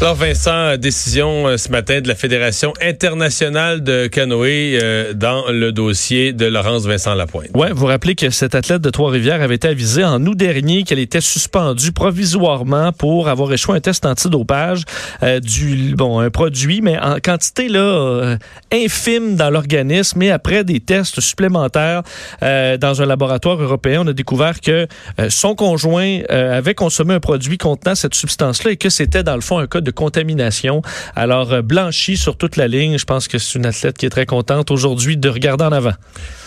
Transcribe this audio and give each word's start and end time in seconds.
Alors 0.00 0.16
Vincent, 0.16 0.76
décision 0.76 1.46
euh, 1.46 1.56
ce 1.56 1.70
matin 1.70 2.00
de 2.00 2.08
la 2.08 2.14
Fédération 2.14 2.72
internationale 2.82 3.82
de 3.82 4.06
canoë 4.08 4.78
euh, 4.82 5.14
dans 5.14 5.50
le 5.50 5.72
dossier 5.72 6.32
de 6.32 6.46
Laurence 6.46 6.84
Vincent 6.84 7.14
Lapointe. 7.14 7.48
Ouais, 7.54 7.72
vous 7.72 7.86
rappelez 7.86 8.14
que 8.14 8.28
cette 8.30 8.54
athlète 8.54 8.82
de 8.82 8.90
Trois-Rivières 8.90 9.40
avait 9.40 9.54
été 9.54 9.68
avisée 9.68 10.04
en 10.04 10.24
août 10.26 10.36
dernier 10.36 10.82
qu'elle 10.82 10.98
était 10.98 11.20
suspendue 11.20 11.92
provisoirement 11.92 12.92
pour 12.92 13.28
avoir 13.28 13.52
échoué 13.52 13.76
un 13.76 13.80
test 13.80 14.04
antidopage 14.04 14.82
euh, 15.22 15.38
du 15.38 15.94
bon 15.94 16.18
un 16.18 16.28
produit 16.28 16.80
mais 16.82 16.98
en 16.98 17.18
quantité 17.20 17.68
là 17.68 17.78
euh, 17.78 18.36
infime 18.72 19.36
dans 19.36 19.48
l'organisme 19.48 20.20
et 20.22 20.32
après 20.32 20.64
des 20.64 20.80
tests 20.80 21.20
supplémentaires 21.20 22.02
euh, 22.42 22.76
dans 22.76 23.00
un 23.00 23.06
laboratoire 23.06 23.62
européen, 23.62 24.02
on 24.04 24.08
a 24.08 24.12
découvert 24.12 24.60
que 24.60 24.88
son 25.28 25.54
conjoint 25.54 26.20
avait 26.28 26.74
consommé 26.74 27.14
un 27.14 27.20
produit 27.20 27.58
contenant 27.58 27.94
cette 27.94 28.14
substance 28.14 28.64
là 28.64 28.72
et 28.72 28.76
que 28.76 28.90
c'était 28.90 29.22
dans 29.22 29.36
le 29.36 29.40
fond 29.40 29.58
un 29.58 29.66
cas 29.66 29.80
de 29.84 29.90
contamination. 29.90 30.82
Alors, 31.14 31.52
euh, 31.52 31.62
blanchi 31.62 32.16
sur 32.16 32.36
toute 32.36 32.56
la 32.56 32.66
ligne. 32.66 32.98
Je 32.98 33.04
pense 33.04 33.28
que 33.28 33.38
c'est 33.38 33.58
une 33.58 33.66
athlète 33.66 33.96
qui 33.96 34.06
est 34.06 34.10
très 34.10 34.26
contente 34.26 34.70
aujourd'hui 34.70 35.16
de 35.16 35.28
regarder 35.28 35.64
en 35.64 35.72
avant. 35.72 35.92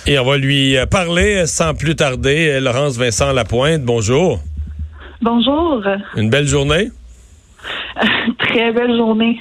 Et 0.05 0.17
on 0.19 0.25
va 0.25 0.37
lui 0.37 0.77
euh, 0.77 0.85
parler 0.85 1.45
sans 1.47 1.73
plus 1.73 1.95
tarder. 1.95 2.59
Laurence 2.61 2.97
Vincent 2.97 3.33
Lapointe, 3.33 3.83
bonjour. 3.83 4.39
Bonjour. 5.21 5.83
Une 6.15 6.29
belle 6.29 6.47
journée? 6.47 6.91
Très 8.39 8.71
belle 8.71 8.95
journée. 8.95 9.37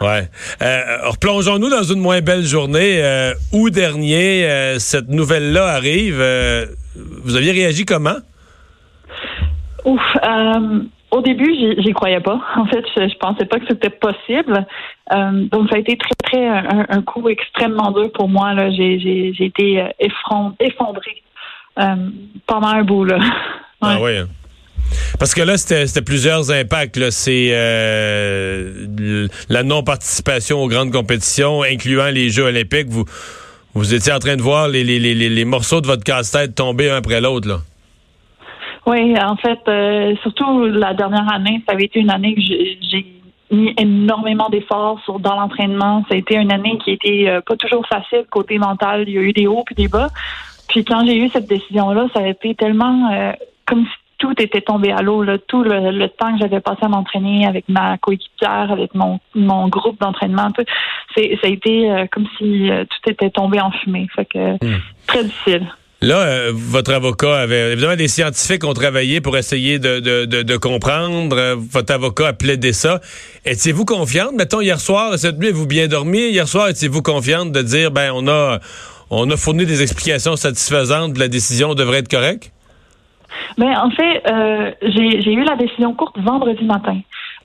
Ouais. 0.00 0.28
Euh, 0.62 1.08
replongeons-nous 1.08 1.68
dans 1.68 1.82
une 1.82 2.00
moins 2.00 2.20
belle 2.20 2.44
journée. 2.44 3.02
Euh, 3.02 3.34
août 3.52 3.70
dernier, 3.70 4.76
cette 4.78 5.08
nouvelle-là 5.08 5.66
arrive? 5.66 6.22
vous 7.24 7.36
aviez 7.36 7.52
réagi 7.52 7.84
comment? 7.84 8.16
Ouf. 9.84 10.00
Au 11.16 11.22
début, 11.22 11.50
j'y 11.78 11.92
croyais 11.94 12.20
pas. 12.20 12.38
En 12.56 12.66
fait, 12.66 12.84
je, 12.94 13.08
je 13.08 13.16
pensais 13.16 13.46
pas 13.46 13.58
que 13.58 13.64
c'était 13.68 13.88
possible. 13.88 14.66
Euh, 15.12 15.46
donc, 15.50 15.70
ça 15.70 15.76
a 15.76 15.78
été 15.78 15.96
très, 15.96 16.14
très 16.22 16.46
un, 16.46 17.00
coup 17.02 17.26
extrêmement 17.30 17.90
dur 17.90 18.12
pour 18.12 18.28
moi. 18.28 18.52
Là, 18.52 18.70
j'ai 18.70 19.32
été 19.40 19.80
euh, 19.80 19.88
effondrée 19.98 21.22
euh, 21.78 21.94
pendant 22.46 22.68
un 22.68 22.82
bout 22.82 23.04
là. 23.04 23.18
Ah 23.82 23.98
oui. 24.00 24.12
Parce 25.18 25.34
que 25.34 25.42
là, 25.42 25.58
c'était 25.58 26.02
plusieurs 26.02 26.50
impacts. 26.50 27.10
C'est 27.10 27.50
la 29.50 29.62
non-participation 29.62 30.62
aux 30.62 30.68
grandes 30.68 30.92
compétitions, 30.92 31.62
incluant 31.62 32.08
les 32.10 32.30
Jeux 32.30 32.44
olympiques. 32.44 32.88
Vous, 32.88 33.04
vous 33.74 33.94
étiez 33.94 34.12
en 34.14 34.18
train 34.18 34.36
de 34.36 34.42
voir 34.42 34.68
les, 34.68 34.82
les, 34.82 34.98
les, 34.98 35.14
les 35.14 35.44
morceaux 35.44 35.82
de 35.82 35.86
votre 35.86 36.04
casse-tête 36.04 36.54
tomber 36.54 36.90
un 36.90 36.96
après 36.96 37.20
l'autre. 37.20 37.48
là. 37.48 37.58
Oui, 38.86 39.16
en 39.20 39.36
fait, 39.36 39.58
euh, 39.68 40.14
surtout 40.22 40.64
la 40.66 40.94
dernière 40.94 41.28
année, 41.32 41.60
ça 41.66 41.74
avait 41.74 41.84
été 41.84 41.98
une 41.98 42.10
année 42.10 42.34
que 42.34 42.40
j'ai 42.40 43.06
mis 43.50 43.74
énormément 43.76 44.48
d'efforts 44.48 45.00
sur 45.04 45.18
dans 45.18 45.34
l'entraînement. 45.34 46.04
Ça 46.08 46.14
a 46.14 46.18
été 46.18 46.36
une 46.36 46.52
année 46.52 46.78
qui 46.84 46.92
était 46.92 47.24
euh, 47.28 47.40
pas 47.40 47.56
toujours 47.56 47.84
facile 47.86 48.24
côté 48.30 48.58
mental. 48.58 49.04
Il 49.08 49.14
y 49.14 49.18
a 49.18 49.22
eu 49.22 49.32
des 49.32 49.48
hauts 49.48 49.64
puis 49.66 49.74
des 49.74 49.88
bas. 49.88 50.08
Puis 50.68 50.84
quand 50.84 51.04
j'ai 51.04 51.16
eu 51.16 51.28
cette 51.30 51.48
décision-là, 51.48 52.06
ça 52.14 52.20
a 52.20 52.28
été 52.28 52.54
tellement 52.54 53.10
euh, 53.12 53.32
comme 53.66 53.84
si 53.84 53.92
tout 54.18 54.34
était 54.40 54.60
tombé 54.60 54.92
à 54.92 55.02
l'eau. 55.02 55.24
Tout 55.48 55.64
le, 55.64 56.06
temps 56.06 56.32
que 56.32 56.38
j'avais 56.38 56.60
passé 56.60 56.78
à 56.82 56.88
m'entraîner 56.88 57.44
avec 57.44 57.68
ma 57.68 57.98
coéquipière, 57.98 58.70
avec 58.70 58.94
mon, 58.94 59.18
mon 59.34 59.68
groupe 59.68 60.00
d'entraînement, 60.00 60.48
ça 60.56 61.20
a 61.20 61.48
été 61.48 62.06
comme 62.12 62.26
si 62.38 62.70
tout 62.88 63.10
était 63.10 63.30
tombé 63.30 63.60
en 63.60 63.70
fumée. 63.72 64.06
Fait 64.14 64.24
que 64.24 64.54
hmm. 64.54 64.80
très 65.06 65.24
difficile. 65.24 65.66
Là, 66.02 66.18
euh, 66.18 66.52
votre 66.54 66.92
avocat 66.92 67.38
avait 67.38 67.72
évidemment 67.72 67.96
des 67.96 68.08
scientifiques 68.08 68.64
ont 68.64 68.74
travaillé 68.74 69.22
pour 69.22 69.36
essayer 69.38 69.78
de, 69.78 70.56
comprendre. 70.58 71.36
Euh, 71.38 71.56
votre 71.56 71.94
avocat 71.94 72.28
a 72.28 72.32
plaidé 72.34 72.74
ça. 72.74 73.00
Étiez-vous 73.46 73.86
confiante? 73.86 74.32
Mettons 74.34 74.60
hier 74.60 74.78
soir, 74.78 75.18
cette 75.18 75.38
nuit, 75.38 75.52
vous 75.52 75.66
bien 75.66 75.88
dormi? 75.88 76.18
Hier 76.18 76.46
soir, 76.46 76.68
étiez-vous 76.68 77.00
confiante 77.00 77.50
de 77.50 77.62
dire 77.62 77.90
ben 77.90 78.12
on 78.14 78.28
a 78.28 78.58
on 79.08 79.30
a 79.30 79.36
fourni 79.36 79.64
des 79.64 79.82
explications 79.82 80.36
satisfaisantes, 80.36 81.16
la 81.16 81.28
décision 81.28 81.74
devrait 81.74 81.98
être 81.98 82.10
correcte? 82.10 82.52
Ben 83.56 83.74
en 83.78 83.90
fait, 83.90 84.22
euh, 84.30 84.70
j'ai 84.82 85.32
eu 85.32 85.44
la 85.44 85.56
décision 85.56 85.94
courte 85.94 86.18
vendredi 86.18 86.64
matin. 86.64 86.98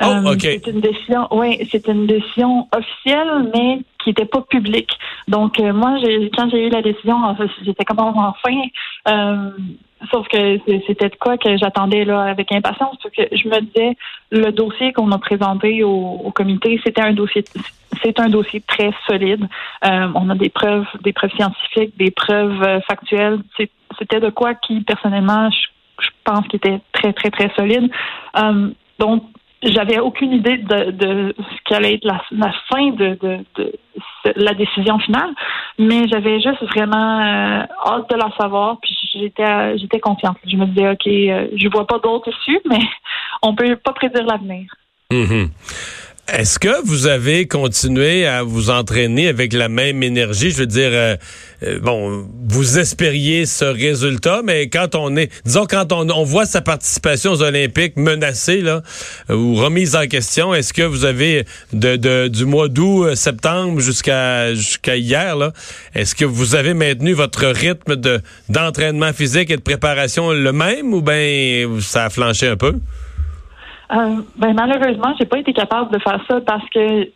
Oh, 0.04 0.28
euh, 0.28 0.36
c'est 0.40 0.68
une 0.68 0.82
décision, 0.82 1.28
oui, 1.32 1.68
c'est 1.72 1.88
une 1.88 2.08
décision 2.08 2.68
officielle, 2.76 3.50
mais 3.54 3.80
qui 4.00 4.10
n'était 4.10 4.26
pas 4.26 4.42
publique. 4.42 4.92
Donc 5.28 5.60
euh, 5.60 5.74
moi, 5.74 5.98
quand 6.36 6.50
j'ai 6.50 6.68
eu 6.68 6.70
la 6.70 6.82
décision, 6.82 7.18
j'étais 7.64 7.86
comme 7.86 8.00
enfin. 8.00 8.62
Euh, 9.08 9.52
sauf 10.12 10.28
que 10.28 10.58
c'était 10.88 11.10
de 11.10 11.16
quoi 11.16 11.38
que 11.38 11.56
j'attendais 11.58 12.06
là 12.06 12.24
avec 12.24 12.52
impatience, 12.52 12.98
parce 13.04 13.16
que 13.16 13.36
je 13.36 13.48
me 13.48 13.62
disais 13.62 13.96
le 14.32 14.52
dossier 14.52 14.94
qu'on 14.94 15.12
a 15.12 15.20
présenté 15.20 15.84
au, 15.84 16.32
comité, 16.34 16.80
c'était 16.84 17.02
un 17.02 17.14
dossier, 17.14 17.44
c'est 18.02 18.20
un 18.20 18.30
dossier 18.30 18.62
très 18.62 18.92
solide. 19.06 19.48
on 19.84 20.30
a 20.30 20.36
des 20.36 20.50
preuves, 20.50 20.88
des 21.04 21.14
preuves 21.14 21.34
scientifiques, 21.36 21.96
des 21.98 22.10
preuves 22.10 22.82
factuelles. 22.88 23.40
C'était 24.00 24.20
de 24.20 24.32
quoi 24.32 24.56
qui 24.56 24.82
personnellement, 24.82 25.52
je, 25.52 26.04
je 26.04 26.10
pense, 26.24 26.48
qu'il 26.48 26.58
était 26.58 26.82
très 26.92 27.14
très 27.14 27.30
très 27.30 27.52
solide. 27.56 27.92
donc 28.98 29.24
j'avais 29.64 30.00
aucune 30.00 30.34
idée 30.34 30.58
de, 30.58 30.92
de, 30.92 31.36
ce 31.38 31.64
qu'allait 31.66 31.96
être 31.96 32.06
la, 32.06 32.22
la 32.32 32.52
fin 32.70 32.90
de, 32.92 33.18
de, 33.22 33.46
de, 33.56 33.74
la 34.36 34.54
décision 34.54 34.98
finale, 35.00 35.30
mais 35.78 36.08
j'avais 36.08 36.40
juste 36.42 36.64
vraiment 36.64 37.20
euh, 37.20 37.64
hâte 37.86 38.10
de 38.10 38.16
la 38.16 38.32
savoir, 38.40 38.78
puis 38.82 38.98
j'étais 39.14 39.78
j'étais 39.78 40.00
confiante. 40.00 40.38
Je 40.46 40.56
me 40.58 40.66
disais 40.66 40.90
ok, 40.90 41.08
euh, 41.08 41.48
je 41.56 41.68
vois 41.70 41.86
pas 41.86 42.00
d'autres 42.00 42.30
issues, 42.30 42.62
mais 42.70 42.80
on 43.42 43.56
peut 43.56 43.76
pas 43.76 43.94
prédire 43.94 44.26
l'avenir. 44.26 44.66
Mm-hmm. 45.12 45.50
Est-ce 46.28 46.60
que 46.60 46.86
vous 46.86 47.08
avez 47.08 47.46
continué 47.46 48.26
à 48.26 48.44
vous 48.44 48.70
entraîner 48.70 49.28
avec 49.28 49.52
la 49.52 49.68
même 49.68 50.02
énergie? 50.02 50.52
Je 50.52 50.60
veux 50.60 50.66
dire, 50.66 50.92
euh, 50.94 51.18
euh, 51.64 51.80
bon, 51.80 52.26
vous 52.48 52.80
espériez 52.80 53.46
ce 53.46 53.66
résultat, 53.66 54.42
mais 54.44 54.70
quand 54.70 54.96
on 54.96 55.18
est, 55.18 55.30
disons, 55.46 55.66
quand 55.70 55.92
on, 55.92 56.24
voit 56.24 56.46
sa 56.46 56.62
participation 56.62 57.34
aux 57.34 57.42
Olympiques 57.42 57.98
menacée, 57.98 58.62
là, 58.62 58.82
ou 59.30 59.56
remise 59.56 59.96
en 59.96 60.08
question, 60.08 60.54
est-ce 60.54 60.74
que 60.74 60.84
vous 60.84 61.04
avez, 61.04 61.46
de, 61.74 61.98
de 61.98 62.30
du 62.30 62.46
mois 62.46 62.70
d'août, 62.70 63.04
euh, 63.04 63.16
septembre 63.16 63.82
jusqu'à 63.82 64.54
jusqu'à 64.54 64.96
hier, 64.96 65.36
là, 65.36 65.52
est-ce 65.96 66.16
que 66.16 66.24
vous 66.24 66.56
avez 66.56 66.74
maintenu 66.74 67.12
votre 67.14 67.46
rythme 67.46 67.98
de 67.98 68.22
d'entraînement 68.48 69.12
physique 69.12 69.52
et 69.52 69.58
de 69.58 69.62
préparation 69.62 70.32
le 70.32 70.54
même, 70.54 70.94
ou 70.94 71.02
bien 71.02 71.68
ça 71.82 72.06
a 72.06 72.10
flanché 72.10 72.48
un 72.48 72.58
peu? 72.58 72.76
Euh, 73.92 74.22
ben 74.38 74.54
malheureusement, 74.54 75.14
j'ai 75.20 75.26
pas 75.26 75.40
été 75.40 75.52
capable 75.54 75.92
de 75.92 76.00
faire 76.00 76.24
ça 76.28 76.40
parce 76.42 76.68
que 76.70 77.10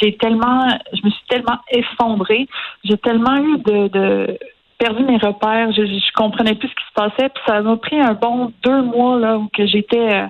j'ai 0.00 0.16
tellement, 0.16 0.66
je 0.92 1.00
me 1.04 1.10
suis 1.10 1.24
tellement 1.28 1.58
effondrée, 1.70 2.48
j'ai 2.84 2.96
tellement 2.96 3.36
eu 3.36 3.58
de, 3.58 3.88
de 3.88 4.38
perdu 4.78 5.04
mes 5.04 5.18
repères, 5.18 5.72
je, 5.72 5.84
je 5.84 6.12
comprenais 6.14 6.54
plus 6.54 6.68
ce 6.68 6.74
qui 6.74 6.84
se 6.88 6.94
passait, 6.94 7.28
puis 7.28 7.42
ça 7.46 7.60
m'a 7.60 7.76
pris 7.76 8.00
un 8.00 8.14
bon 8.14 8.52
deux 8.62 8.82
mois 8.82 9.18
là 9.18 9.36
où 9.36 9.48
que 9.52 9.66
j'étais, 9.66 10.22
euh, 10.22 10.26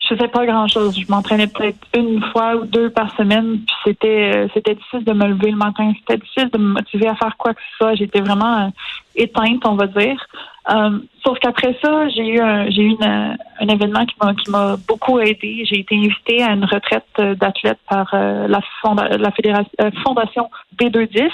je 0.00 0.14
faisais 0.14 0.28
pas 0.28 0.46
grand 0.46 0.66
chose, 0.66 0.98
je 0.98 1.10
m'entraînais 1.10 1.46
peut-être 1.46 1.78
une 1.94 2.22
fois 2.32 2.56
ou 2.56 2.64
deux 2.64 2.88
par 2.88 3.14
semaine, 3.14 3.58
puis 3.58 3.76
c'était, 3.84 4.32
euh, 4.34 4.48
c'était 4.54 4.74
difficile 4.74 5.04
de 5.04 5.12
me 5.12 5.26
lever 5.26 5.50
le 5.50 5.58
matin, 5.58 5.92
c'était 5.98 6.18
difficile 6.18 6.48
de 6.50 6.58
me 6.58 6.72
motiver 6.72 7.08
à 7.08 7.16
faire 7.16 7.36
quoi 7.36 7.52
que 7.52 7.60
ce 7.60 7.76
soit, 7.76 7.94
j'étais 7.96 8.20
vraiment 8.20 8.72
éteinte, 9.14 9.66
on 9.66 9.74
va 9.74 9.86
dire. 9.88 10.26
Euh, 10.70 10.98
sauf 11.24 11.38
qu'après 11.40 11.76
ça, 11.82 12.08
j'ai 12.08 12.26
eu 12.26 12.40
un, 12.40 12.70
j'ai 12.70 12.82
eu 12.82 12.96
un 13.02 13.68
événement 13.68 14.06
qui 14.06 14.14
m'a 14.22 14.34
qui 14.34 14.50
m'a 14.50 14.76
beaucoup 14.88 15.18
aidé. 15.20 15.64
J'ai 15.66 15.80
été 15.80 15.94
invitée 15.94 16.42
à 16.42 16.52
une 16.52 16.64
retraite 16.64 17.04
euh, 17.18 17.34
d'athlètes 17.34 17.80
par 17.88 18.08
euh, 18.14 18.48
la, 18.48 18.60
la 19.18 19.30
fédération, 19.32 19.70
fondation 20.04 20.50
B210 20.78 21.30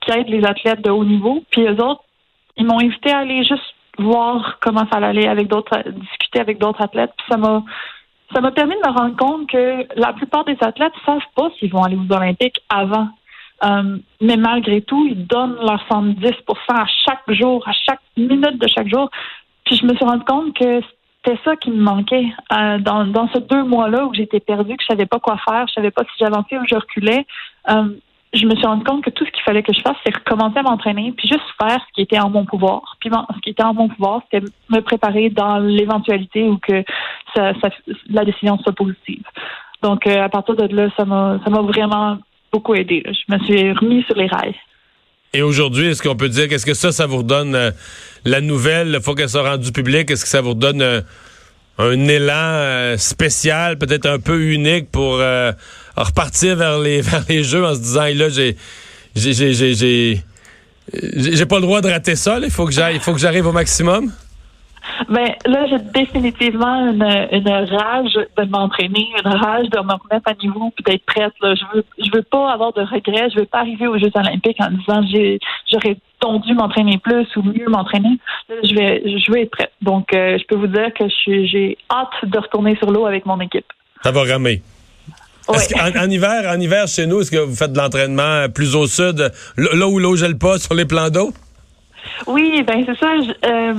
qui 0.00 0.18
aide 0.18 0.28
les 0.28 0.44
athlètes 0.44 0.82
de 0.82 0.90
haut 0.90 1.04
niveau. 1.04 1.44
Puis 1.50 1.62
eux 1.62 1.80
autres, 1.80 2.02
ils 2.56 2.66
m'ont 2.66 2.80
invité 2.80 3.12
à 3.12 3.18
aller 3.18 3.44
juste 3.44 3.74
voir 3.98 4.58
comment 4.60 4.86
ça 4.90 4.98
allait 4.98 5.28
avec 5.28 5.46
d'autres, 5.46 5.82
discuter 5.88 6.40
avec 6.40 6.58
d'autres 6.58 6.82
athlètes. 6.82 7.12
Puis 7.16 7.26
ça 7.30 7.36
m'a 7.36 7.62
ça 8.34 8.40
m'a 8.40 8.50
permis 8.50 8.74
de 8.74 8.88
me 8.88 8.98
rendre 8.98 9.16
compte 9.16 9.48
que 9.48 9.86
la 9.94 10.12
plupart 10.12 10.44
des 10.44 10.56
athlètes 10.60 10.92
savent 11.04 11.20
pas 11.36 11.48
s'ils 11.58 11.70
vont 11.70 11.84
aller 11.84 11.96
aux 11.96 12.12
Olympiques 12.12 12.60
avant 12.68 13.08
Euh, 13.64 13.98
mais 14.20 14.36
malgré 14.36 14.82
tout, 14.82 15.06
ils 15.06 15.26
donnent 15.26 15.56
leur 15.56 15.82
110 15.88 16.26
à 16.68 16.84
chaque 16.86 17.22
jour, 17.28 17.66
à 17.66 17.72
chaque 17.72 18.00
minute 18.16 18.60
de 18.60 18.68
chaque 18.68 18.88
jour. 18.88 19.10
Puis 19.64 19.76
je 19.76 19.86
me 19.86 19.94
suis 19.94 20.04
rendu 20.04 20.24
compte 20.24 20.54
que 20.54 20.80
c'était 21.24 21.38
ça 21.44 21.56
qui 21.56 21.70
me 21.70 21.82
manquait 21.82 22.26
euh, 22.52 22.78
dans, 22.78 23.06
dans 23.06 23.28
ces 23.32 23.40
deux 23.40 23.64
mois-là 23.64 24.04
où 24.06 24.14
j'étais 24.14 24.40
perdue, 24.40 24.76
que 24.76 24.82
je 24.82 24.92
savais 24.92 25.06
pas 25.06 25.18
quoi 25.18 25.36
faire, 25.48 25.66
je 25.68 25.74
savais 25.74 25.90
pas 25.90 26.02
si 26.04 26.10
j'avançais 26.20 26.58
ou 26.58 26.64
je 26.68 26.74
reculais. 26.76 27.26
Euh, 27.70 27.88
je 28.32 28.44
me 28.44 28.54
suis 28.54 28.66
rendu 28.66 28.84
compte 28.84 29.02
que 29.02 29.10
tout 29.10 29.24
ce 29.24 29.30
qu'il 29.30 29.42
fallait 29.42 29.62
que 29.62 29.72
je 29.72 29.80
fasse, 29.80 29.96
c'est 30.04 30.14
recommencer 30.14 30.58
à 30.58 30.62
m'entraîner, 30.62 31.12
puis 31.16 31.26
juste 31.26 31.44
faire 31.58 31.80
ce 31.80 31.92
qui 31.94 32.02
était 32.02 32.18
en 32.18 32.28
mon 32.28 32.44
pouvoir. 32.44 32.96
Puis 33.00 33.10
ce 33.10 33.40
qui 33.40 33.50
était 33.50 33.64
en 33.64 33.72
mon 33.72 33.88
pouvoir, 33.88 34.20
c'était 34.24 34.46
me 34.68 34.80
préparer 34.80 35.30
dans 35.30 35.58
l'éventualité 35.58 36.44
où 36.44 36.58
que 36.58 36.84
ça, 37.34 37.54
ça, 37.60 37.70
la 38.10 38.24
décision 38.24 38.58
soit 38.58 38.74
positive. 38.74 39.24
Donc, 39.82 40.06
à 40.06 40.28
partir 40.28 40.54
de 40.56 40.74
là, 40.74 40.90
ça 40.96 41.04
m'a 41.04 41.38
vraiment 41.62 42.18
beaucoup 42.56 42.74
aidé. 42.74 43.02
Je 43.06 43.34
me 43.34 43.38
suis 43.44 43.72
remis 43.72 44.02
sur 44.04 44.16
les 44.16 44.26
rails. 44.26 44.54
Et 45.32 45.42
aujourd'hui, 45.42 45.88
est-ce 45.88 46.02
qu'on 46.02 46.16
peut 46.16 46.28
dire 46.28 46.48
qu'est-ce 46.48 46.64
que 46.64 46.74
ça, 46.74 46.92
ça 46.92 47.06
vous 47.06 47.18
redonne 47.18 47.54
euh, 47.54 47.70
la 48.24 48.40
nouvelle, 48.40 48.90
le 48.90 49.00
fois 49.00 49.14
qu'elle 49.14 49.28
soit 49.28 49.48
rendue 49.48 49.72
publique, 49.72 50.10
est-ce 50.10 50.22
que 50.22 50.30
ça 50.30 50.40
vous 50.40 50.50
redonne 50.50 50.80
euh, 50.80 51.00
un 51.78 52.08
élan 52.08 52.96
spécial, 52.96 53.76
peut-être 53.76 54.06
un 54.06 54.18
peu 54.18 54.40
unique 54.40 54.90
pour 54.90 55.18
repartir 55.96 56.56
vers 56.56 56.78
les 56.78 57.00
vers 57.10 57.22
les 57.28 57.44
jeux 57.44 57.66
en 57.66 57.74
se 57.74 57.80
disant 57.80 58.06
là 58.14 58.30
j'ai 58.30 58.56
j'ai 59.14 59.34
j'ai 59.34 59.74
j'ai 59.74 60.22
j'ai 60.94 61.46
pas 61.46 61.56
le 61.56 61.62
droit 61.62 61.82
de 61.82 61.90
rater 61.90 62.16
ça, 62.16 62.38
il 62.42 62.50
faut 62.50 62.70
il 62.70 63.00
faut 63.00 63.12
que 63.12 63.20
j'arrive 63.20 63.46
au 63.46 63.52
maximum. 63.52 64.10
Ben 65.08 65.34
là, 65.46 65.66
j'ai 65.68 65.78
définitivement 65.78 66.90
une, 66.90 67.28
une 67.32 67.48
rage 67.48 68.14
de 68.14 68.44
m'entraîner, 68.44 69.06
une 69.24 69.30
rage 69.30 69.68
de 69.68 69.78
me 69.78 69.92
remettre 69.92 70.30
à 70.30 70.34
niveau 70.34 70.72
puis 70.74 70.84
d'être 70.84 71.04
prête. 71.06 71.32
Là. 71.40 71.54
Je 71.54 71.64
veux 71.74 71.84
je 71.98 72.10
veux 72.14 72.22
pas 72.22 72.52
avoir 72.52 72.72
de 72.72 72.82
regrets, 72.82 73.30
je 73.30 73.40
veux 73.40 73.46
pas 73.46 73.60
arriver 73.60 73.86
aux 73.86 73.98
Jeux 73.98 74.12
Olympiques 74.14 74.58
en 74.60 74.70
disant 74.70 75.06
j'ai 75.10 75.38
j'aurais 75.70 75.96
dû 76.44 76.54
m'entraîner 76.54 76.98
plus 76.98 77.26
ou 77.36 77.42
mieux 77.42 77.68
m'entraîner. 77.68 78.18
Je 78.48 78.74
vais 78.74 79.02
je 79.04 79.32
vais 79.32 79.42
être 79.42 79.50
prête. 79.50 79.72
Donc 79.82 80.12
euh, 80.14 80.38
je 80.38 80.44
peux 80.46 80.56
vous 80.56 80.66
dire 80.66 80.92
que 80.94 81.04
j'ai 81.26 81.76
hâte 81.90 82.30
de 82.30 82.38
retourner 82.38 82.76
sur 82.76 82.90
l'eau 82.90 83.06
avec 83.06 83.26
mon 83.26 83.40
équipe. 83.40 83.66
Ça 84.02 84.10
va 84.10 84.22
ramer. 84.24 84.62
En, 85.48 86.10
hiver, 86.10 86.52
en 86.52 86.60
hiver 86.60 86.88
chez 86.88 87.06
nous, 87.06 87.20
est-ce 87.20 87.30
que 87.30 87.36
vous 87.36 87.54
faites 87.54 87.72
de 87.72 87.78
l'entraînement 87.78 88.48
plus 88.52 88.74
au 88.74 88.86
sud, 88.86 89.30
là 89.56 89.86
où 89.86 90.00
l'eau 90.00 90.16
gèle 90.16 90.38
pas 90.38 90.58
sur 90.58 90.74
les 90.74 90.84
plans 90.84 91.08
d'eau? 91.08 91.32
Oui, 92.26 92.62
ben 92.62 92.84
c'est 92.86 92.98
ça. 92.98 93.14
Euh, 93.46 93.74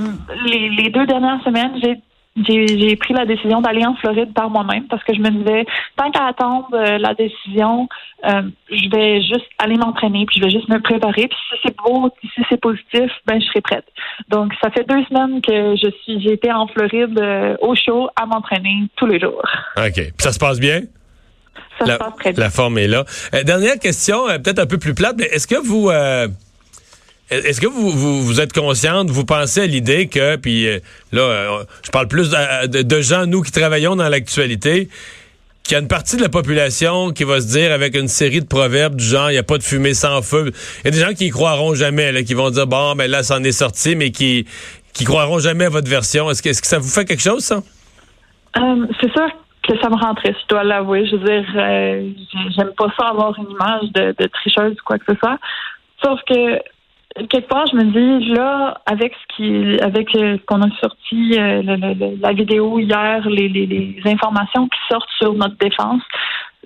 les, 0.46 0.90
deux 0.90 1.06
dernières 1.06 1.42
semaines, 1.44 1.72
j'ai 1.82 2.00
j'ai 2.46 2.94
pris 2.94 3.14
la 3.14 3.26
décision 3.26 3.60
d'aller 3.60 3.84
en 3.84 3.96
Floride 3.96 4.32
par 4.32 4.48
moi-même 4.48 4.86
parce 4.86 5.02
que 5.02 5.12
je 5.12 5.18
me 5.18 5.28
disais, 5.28 5.66
tant 5.96 6.08
qu'à 6.12 6.26
attendre 6.26 6.68
euh, 6.72 6.96
la 6.96 7.12
décision, 7.14 7.88
euh, 8.24 8.42
je 8.70 8.88
vais 8.90 9.20
juste 9.22 9.48
aller 9.58 9.74
m'entraîner, 9.74 10.24
puis 10.24 10.38
je 10.38 10.44
vais 10.44 10.50
juste 10.50 10.68
me 10.68 10.80
préparer. 10.80 11.26
Puis 11.26 11.38
si 11.50 11.58
c'est 11.64 11.76
beau, 11.76 12.10
si 12.22 12.42
c'est 12.48 12.60
positif, 12.60 13.10
ben 13.26 13.40
je 13.40 13.46
serai 13.46 13.60
prête. 13.60 13.86
Donc 14.28 14.52
ça 14.62 14.70
fait 14.70 14.86
deux 14.88 15.02
semaines 15.06 15.42
que 15.42 15.74
je 15.74 15.90
suis, 16.02 16.20
j'ai 16.22 16.34
été 16.34 16.52
en 16.52 16.68
Floride 16.68 17.20
au 17.60 17.74
chaud 17.74 18.08
à 18.14 18.24
m'entraîner 18.24 18.84
tous 18.94 19.06
les 19.06 19.18
jours. 19.18 19.42
Ok, 19.76 19.94
puis 19.94 20.12
ça 20.18 20.30
se 20.30 20.38
passe 20.38 20.60
bien? 20.60 20.82
la, 21.80 22.50
forme 22.50 22.78
est 22.78 22.88
là. 22.88 23.04
Dernière 23.44 23.80
question, 23.80 24.26
peut-être 24.26 24.60
un 24.60 24.66
peu 24.66 24.78
plus 24.78 24.94
plate, 24.94 25.16
mais 25.18 25.26
est-ce 25.26 25.48
que 25.48 25.56
vous... 25.56 25.90
Euh, 27.32 27.42
est-ce 27.44 27.60
que 27.60 27.66
vous, 27.66 27.90
vous, 27.90 28.40
êtes 28.40 28.52
consciente, 28.52 29.10
vous 29.10 29.24
pensez 29.24 29.62
à 29.62 29.66
l'idée 29.66 30.08
que, 30.08 30.36
puis 30.36 30.66
là, 31.12 31.64
je 31.84 31.90
parle 31.90 32.08
plus 32.08 32.30
de, 32.30 33.00
gens, 33.00 33.26
nous, 33.26 33.42
qui 33.42 33.52
travaillons 33.52 33.96
dans 33.96 34.08
l'actualité, 34.08 34.88
qu'il 35.62 35.74
y 35.74 35.76
a 35.76 35.80
une 35.82 35.88
partie 35.88 36.16
de 36.16 36.22
la 36.22 36.30
population 36.30 37.10
qui 37.10 37.24
va 37.24 37.40
se 37.40 37.48
dire 37.48 37.72
avec 37.72 37.94
une 37.94 38.08
série 38.08 38.40
de 38.40 38.46
proverbes 38.46 38.96
du 38.96 39.04
genre, 39.04 39.30
il 39.30 39.34
n'y 39.34 39.38
a 39.38 39.42
pas 39.42 39.58
de 39.58 39.62
fumée 39.62 39.92
sans 39.92 40.22
feu. 40.22 40.52
Il 40.80 40.84
y 40.86 40.88
a 40.88 40.90
des 40.90 41.00
gens 41.00 41.12
qui 41.12 41.26
y 41.26 41.30
croiront 41.30 41.74
jamais, 41.74 42.12
là, 42.12 42.22
qui 42.22 42.32
vont 42.32 42.48
dire, 42.48 42.66
bon, 42.66 42.94
ben 42.94 43.10
là, 43.10 43.22
ça 43.22 43.36
en 43.36 43.44
est 43.44 43.52
sorti, 43.52 43.94
mais 43.94 44.10
qui 44.10 44.46
qui 44.98 45.04
croiront 45.04 45.38
jamais 45.38 45.66
à 45.66 45.68
votre 45.68 45.88
version. 45.88 46.28
Est-ce 46.28 46.42
que, 46.42 46.52
ça 46.52 46.78
vous 46.78 46.88
fait 46.88 47.04
quelque 47.04 47.22
chose, 47.22 47.44
ça? 47.44 47.60
c'est 49.00 49.12
sûr 49.12 49.28
que 49.62 49.78
ça 49.80 49.88
me 49.88 49.94
rend 49.94 50.14
triste, 50.14 50.38
je 50.42 50.48
dois 50.48 50.64
l'avouer. 50.64 51.06
Je 51.06 51.14
veux 51.14 51.24
dire, 51.24 51.44
euh, 51.54 52.10
j'aime 52.56 52.72
pas 52.76 52.92
ça 52.98 53.06
avoir 53.06 53.38
une 53.38 53.50
image 53.50 53.92
de, 53.94 54.14
de, 54.18 54.26
tricheuse 54.26 54.72
ou 54.72 54.84
quoi 54.84 54.98
que 54.98 55.04
ce 55.12 55.18
soit. 55.18 55.38
Sauf 56.02 56.18
que 56.28 56.58
quelque 57.16 57.48
part, 57.48 57.66
je 57.66 57.76
me 57.76 57.84
dis 57.84 58.32
là, 58.34 58.80
avec 58.86 59.14
ce 59.14 59.36
qui, 59.36 59.80
avec 59.80 60.14
euh, 60.14 60.36
ce 60.38 60.44
qu'on 60.44 60.62
a 60.62 60.70
sorti, 60.80 61.38
euh, 61.38 61.62
la 62.20 62.32
vidéo 62.32 62.78
hier, 62.78 63.28
les, 63.28 63.48
les, 63.48 63.66
les, 63.66 64.00
informations 64.06 64.68
qui 64.68 64.78
sortent 64.90 65.10
sur 65.18 65.34
notre 65.34 65.56
défense, 65.56 66.02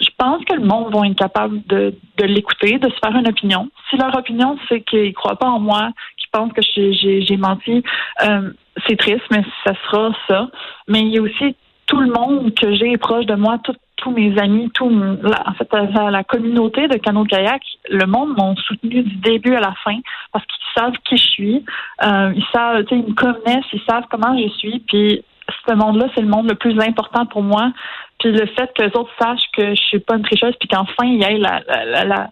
je 0.01 0.09
pense 0.19 0.45
que 0.45 0.55
le 0.55 0.65
monde 0.65 0.95
va 0.95 1.07
être 1.07 1.17
capable 1.17 1.63
de, 1.67 1.95
de 2.19 2.25
l'écouter, 2.25 2.79
de 2.79 2.89
se 2.89 2.97
faire 3.05 3.17
une 3.17 3.29
opinion. 3.29 3.69
Si 3.89 3.97
leur 3.97 4.17
opinion, 4.17 4.59
c'est 4.69 4.81
qu'ils 4.81 5.15
croient 5.15 5.39
pas 5.39 5.49
en 5.49 5.61
moi, 5.61 5.91
qu'ils 6.17 6.31
pensent 6.31 6.53
que 6.53 6.63
j'ai 6.63 7.37
menti, 7.37 7.83
euh, 8.25 8.51
c'est 8.87 8.97
triste, 8.97 9.25
mais 9.31 9.45
ça 9.65 9.75
sera 9.85 10.11
ça. 10.29 10.49
Mais 10.89 11.03
il 11.03 11.09
y 11.09 11.19
a 11.19 11.23
aussi 11.23 11.55
tout 11.87 12.01
le 12.01 12.11
monde 12.11 12.55
que 12.55 12.75
j'ai 12.75 12.97
proche 12.97 13.27
de 13.27 13.35
moi, 13.35 13.59
tous 13.97 14.11
mes 14.11 14.37
amis, 14.39 14.71
tout 14.75 14.89
la, 15.23 15.49
en 15.49 15.53
fait 15.55 15.69
la, 15.73 16.25
communauté 16.25 16.89
de 16.89 16.97
canot 16.97 17.25
kayak, 17.25 17.63
le 17.89 18.07
monde 18.07 18.37
m'ont 18.37 18.57
soutenu 18.57 19.03
du 19.03 19.17
début 19.17 19.55
à 19.55 19.61
la 19.61 19.75
fin 19.85 19.99
parce 20.33 20.45
qu'ils 20.47 20.83
savent 20.83 20.95
qui 21.05 21.17
je 21.17 21.23
suis, 21.23 21.65
euh, 22.05 22.33
ils 22.35 22.45
savent, 22.53 22.85
ils 22.91 23.05
me 23.05 23.15
connaissent, 23.15 23.67
ils 23.73 23.83
savent 23.89 24.05
comment 24.11 24.37
je 24.37 24.49
suis, 24.49 24.81
puis 24.81 25.25
ce 25.69 25.75
monde-là, 25.75 26.07
c'est 26.15 26.23
le 26.23 26.29
monde 26.29 26.49
le 26.49 26.55
plus 26.55 26.79
important 26.81 27.27
pour 27.27 27.43
moi. 27.43 27.73
Puis 28.19 28.33
le 28.33 28.47
fait 28.47 28.73
que 28.75 28.83
les 28.83 28.97
autres 28.97 29.11
sachent 29.21 29.51
que 29.53 29.71
je 29.71 29.83
suis 29.83 29.99
pas 29.99 30.17
une 30.17 30.23
tricheuse, 30.23 30.55
puis 30.59 30.69
qu'enfin 30.69 31.05
il 31.05 31.21
y 31.21 31.25
ait 31.25 31.39
la, 31.39 31.61
la, 32.05 32.31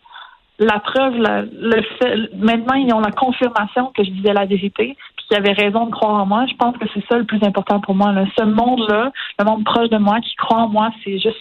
la 0.58 0.79
preuve, 0.79 1.14
le 1.17 1.82
fait, 1.99 2.35
maintenant 2.37 2.75
ils 2.75 2.93
ont 2.93 3.00
la 3.00 3.11
confirmation 3.11 3.93
que 3.97 4.05
je 4.05 4.11
disais 4.11 4.32
la 4.32 4.47
vérité, 4.47 4.97
puis 5.17 5.26
qu'ils 5.26 5.37
avaient 5.37 5.52
raison 5.52 5.87
de 5.87 5.91
croire 5.91 6.23
en 6.23 6.26
moi. 6.26 6.47
Je 6.49 6.55
pense 6.55 6.76
que 6.76 6.87
c'est 6.94 7.05
ça 7.08 7.19
le 7.19 7.25
plus 7.25 7.43
important 7.43 7.81
pour 7.81 7.94
moi. 7.94 8.12
Là. 8.12 8.25
Ce 8.38 8.44
monde-là, 8.44 9.11
le 9.38 9.44
monde 9.44 9.64
proche 9.64 9.88
de 9.88 9.99
moi 9.99 10.20
qui 10.20 10.35
croit 10.37 10.58
en 10.58 10.69
moi, 10.69 10.91
c'est 11.05 11.19
juste 11.19 11.37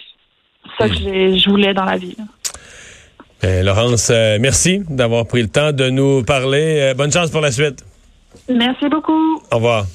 ça 0.78 0.88
que 0.88 0.96
je 0.96 1.50
voulais 1.50 1.74
dans 1.74 1.86
la 1.86 1.98
vie. 1.98 2.16
Ben, 3.41 3.65
Laurence, 3.65 4.09
euh, 4.12 4.38
merci 4.39 4.81
d'avoir 4.89 5.25
pris 5.25 5.41
le 5.41 5.47
temps 5.47 5.71
de 5.71 5.89
nous 5.89 6.24
parler. 6.24 6.80
Euh, 6.81 6.94
bonne 6.94 7.12
chance 7.12 7.30
pour 7.30 7.41
la 7.41 7.51
suite. 7.51 7.86
Merci 8.50 8.89
beaucoup. 8.89 9.41
Au 9.51 9.56
revoir 9.56 9.86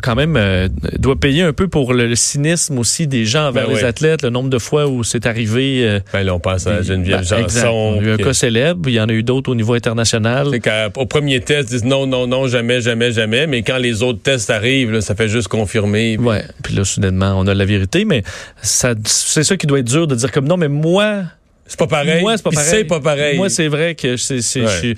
quand 0.00 0.14
même 0.14 0.36
euh, 0.36 0.68
doit 0.98 1.16
payer 1.16 1.42
un 1.42 1.52
peu 1.52 1.68
pour 1.68 1.92
le, 1.92 2.14
cynisme 2.14 2.78
aussi 2.78 3.06
des 3.06 3.24
gens 3.24 3.48
envers 3.48 3.66
ben 3.66 3.76
les 3.76 3.84
athlètes, 3.84 4.22
le 4.22 4.30
nombre 4.30 4.50
de 4.50 4.58
fois 4.58 4.86
où 4.86 5.04
c'est 5.04 5.26
arrivé. 5.26 5.86
Euh, 5.86 6.00
ben 6.12 6.22
là, 6.22 6.34
on 6.34 6.40
pense 6.40 6.66
à 6.66 6.82
Geneviève 6.82 7.26
ben, 7.28 7.48
Janson. 7.48 7.96
Il 7.96 8.06
y 8.06 8.08
a 8.08 8.10
eu 8.10 8.14
un 8.14 8.16
cas 8.16 8.32
célèbre, 8.32 8.88
il 8.88 8.94
y 8.94 9.00
en 9.00 9.08
a 9.08 9.12
eu 9.12 9.22
d'autres 9.22 9.50
au 9.50 9.54
niveau 9.54 9.74
international. 9.74 10.48
Au 10.96 11.06
premier 11.06 11.40
test, 11.40 11.70
ils 11.70 11.74
disent 11.74 11.84
non, 11.84 12.06
non, 12.06 12.26
non, 12.26 12.46
jamais, 12.46 12.80
jamais, 12.80 13.12
jamais, 13.12 13.46
mais 13.46 13.62
quand 13.62 13.78
les 13.78 14.02
autres 14.02 14.20
tests 14.20 14.50
arrivent, 14.50 15.00
ça 15.00 15.14
fait 15.14 15.28
juste 15.28 15.48
confirmer. 15.48 16.16
Puis... 16.16 16.26
Ouais, 16.26 16.44
puis 16.62 16.74
là, 16.74 16.84
soudainement, 16.84 17.34
on 17.36 17.46
a 17.46 17.54
la 17.54 17.64
vérité, 17.64 18.04
mais 18.04 18.22
c'est 18.62 19.44
ça 19.44 19.56
qui 19.56 19.66
doit 19.66 19.80
être 19.80 19.86
dur 19.86 20.06
de 20.06 20.14
dire 20.14 20.32
comme 20.32 20.46
non, 20.46 20.56
mais 20.56 20.68
moi, 20.68 21.22
c'est 21.68 21.78
pas 21.78 21.86
pareil. 21.86 22.22
Moi, 22.22 22.36
c'est 22.36 22.42
pas 22.42 22.50
pareil. 22.50 22.70
C'est 22.70 22.84
pas 22.84 23.00
pareil. 23.00 23.36
Moi, 23.36 23.50
c'est 23.50 23.68
vrai 23.68 23.94
que 23.94 24.16
c'est, 24.16 24.40
je 24.40 24.66
suis 24.66 24.96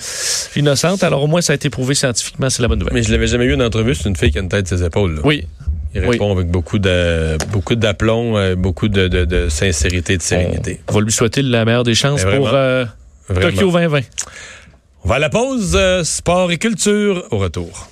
innocente. 0.57 1.03
Alors, 1.03 1.25
au 1.25 1.27
moins, 1.27 1.41
ça 1.41 1.53
a 1.53 1.57
été 1.57 1.69
prouvé 1.69 1.95
scientifiquement. 1.95 2.49
C'est 2.49 2.63
la 2.63 2.69
bonne 2.69 2.79
nouvelle. 2.79 2.95
Mais 2.95 3.03
je 3.03 3.11
l'avais 3.11 3.27
jamais 3.27 3.45
eu 3.45 3.55
en 3.55 3.61
entrevue. 3.61 3.95
C'est 3.95 4.09
une 4.09 4.17
fille 4.17 4.31
qui 4.31 4.39
a 4.39 4.41
une 4.41 4.49
tête 4.49 4.69
ses 4.69 4.85
épaules. 4.85 5.21
Oui. 5.25 5.47
Il 5.93 6.07
répond 6.07 6.33
avec 6.33 6.47
beaucoup 6.47 6.79
de 6.79 7.37
beaucoup 7.51 7.75
d'aplomb, 7.75 8.37
euh, 8.37 8.55
beaucoup 8.55 8.87
de, 8.87 9.09
de, 9.09 9.25
de, 9.25 9.49
sincérité, 9.49 10.17
de 10.17 10.23
sérénité. 10.23 10.81
On 10.89 10.93
va 10.95 11.01
lui 11.01 11.11
souhaiter 11.11 11.43
la 11.43 11.65
meilleure 11.65 11.83
des 11.83 11.97
chances 11.97 12.25
pour 12.25 12.51
euh, 12.55 12.85
Tokyo 13.27 13.73
2020. 13.73 14.03
On 15.03 15.09
va 15.09 15.17
à 15.17 15.19
la 15.19 15.31
pause. 15.31 15.73
Euh, 15.75 16.05
sport 16.05 16.53
et 16.53 16.59
culture 16.59 17.27
au 17.33 17.39
retour. 17.39 17.89